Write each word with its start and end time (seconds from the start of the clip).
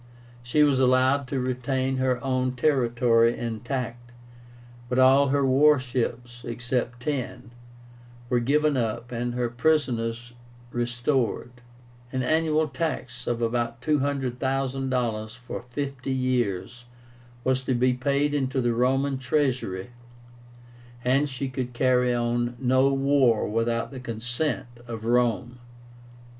She 0.41 0.63
was 0.63 0.79
allowed 0.79 1.27
to 1.27 1.39
retain 1.39 1.97
her 1.97 2.19
own 2.23 2.53
territory 2.53 3.37
intact, 3.37 4.13
but 4.89 4.97
all 4.97 5.27
her 5.27 5.45
war 5.45 5.77
ships, 5.77 6.43
except 6.43 7.01
ten, 7.01 7.51
were 8.27 8.39
given 8.39 8.75
up, 8.75 9.11
and 9.11 9.35
her 9.35 9.47
prisoners 9.47 10.33
restored; 10.71 11.51
an 12.11 12.23
annual 12.23 12.67
tax 12.67 13.27
of 13.27 13.43
about 13.43 13.79
$200,000, 13.83 15.35
for 15.37 15.65
fifty 15.69 16.11
years, 16.11 16.85
was 17.43 17.61
to 17.61 17.75
be 17.75 17.93
paid 17.93 18.33
into 18.33 18.59
the 18.59 18.73
Roman 18.73 19.19
treasury, 19.19 19.91
and 21.05 21.29
she 21.29 21.47
could 21.47 21.73
carry 21.73 22.11
on 22.11 22.55
no 22.57 22.91
war 22.91 23.47
without 23.47 23.91
the 23.91 23.99
consent 23.99 24.65
of 24.87 25.05
Rome. 25.05 25.59